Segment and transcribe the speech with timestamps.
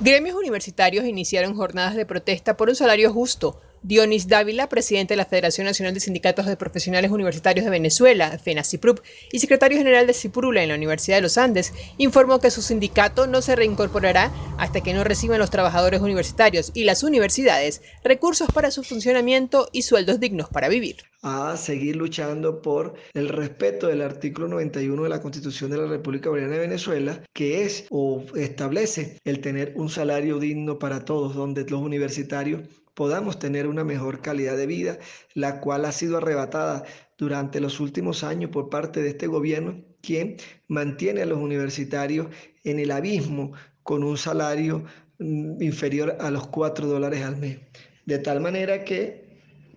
[0.00, 3.60] Gremios universitarios iniciaron jornadas de protesta por un salario justo.
[3.82, 9.00] Dionis Dávila, presidente de la Federación Nacional de Sindicatos de Profesionales Universitarios de Venezuela, FENACIPRUP,
[9.32, 13.26] y secretario general de CIPURULA en la Universidad de los Andes, informó que su sindicato
[13.26, 18.70] no se reincorporará hasta que no reciban los trabajadores universitarios y las universidades recursos para
[18.70, 20.96] su funcionamiento y sueldos dignos para vivir.
[21.22, 26.28] A seguir luchando por el respeto del artículo 91 de la Constitución de la República
[26.30, 31.64] Bolivariana de Venezuela, que es o establece el tener un salario digno para todos, donde
[31.64, 32.62] los universitarios
[32.98, 34.98] podamos tener una mejor calidad de vida,
[35.32, 36.82] la cual ha sido arrebatada
[37.16, 42.26] durante los últimos años por parte de este gobierno, quien mantiene a los universitarios
[42.64, 43.52] en el abismo
[43.84, 44.82] con un salario
[45.20, 47.60] mm, inferior a los 4 dólares al mes.
[48.04, 49.28] De tal manera que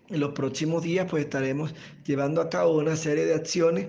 [0.09, 3.85] en los próximos días pues estaremos llevando a cabo una serie de acciones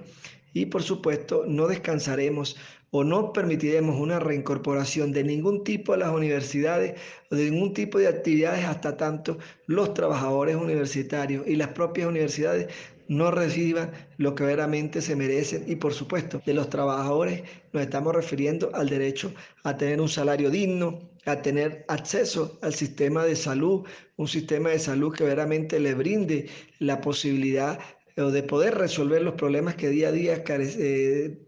[0.52, 2.56] y por supuesto no descansaremos
[2.90, 7.98] o no permitiremos una reincorporación de ningún tipo a las universidades o de ningún tipo
[7.98, 12.68] de actividades hasta tanto los trabajadores universitarios y las propias universidades
[13.08, 15.64] no reciban lo que verdaderamente se merecen.
[15.66, 19.32] Y por supuesto de los trabajadores nos estamos refiriendo al derecho
[19.64, 23.84] a tener un salario digno, a tener acceso al sistema de salud,
[24.16, 27.78] un sistema de salud que verdaderamente le brinde la posibilidad
[28.16, 31.38] de poder resolver los problemas que día a día carece,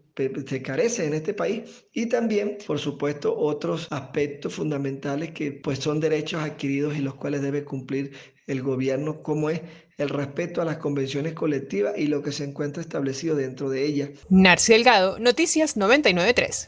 [0.47, 5.99] se carece en este país y también, por supuesto, otros aspectos fundamentales que pues son
[5.99, 8.11] derechos adquiridos y los cuales debe cumplir
[8.47, 9.61] el gobierno, como es
[9.97, 14.09] el respeto a las convenciones colectivas y lo que se encuentra establecido dentro de ellas.
[14.29, 16.63] Narci Delgado, Noticias 993.